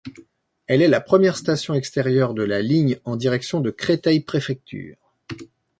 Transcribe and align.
Elle 0.65 0.81
est 0.81 0.87
la 0.87 0.99
première 0.99 1.37
station 1.37 1.75
extérieure 1.75 2.33
de 2.33 2.41
la 2.41 2.63
ligne 2.63 2.97
en 3.05 3.15
direction 3.15 3.59
de 3.61 3.69
Créteil-Préfecture. 3.69 4.97